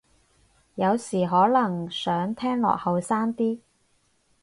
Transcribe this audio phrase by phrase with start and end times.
[0.73, 3.59] 有時可能想聽落後生啲